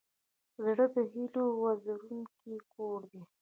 زړه 0.63 0.85
د 0.93 0.95
هيلو 1.13 1.45
د 1.53 1.55
وزرونو 1.61 2.55
کور 2.73 2.99
دی. 3.11 3.21